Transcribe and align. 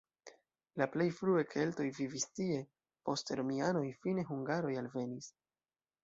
La 0.81 0.85
plej 0.93 1.05
frue 1.17 1.41
keltoj 1.49 1.85
vivis 1.97 2.25
tie, 2.39 2.57
poste 3.09 3.37
romianoj, 3.41 3.83
fine 4.07 4.23
hungaroj 4.31 4.73
alvenis. 4.83 5.29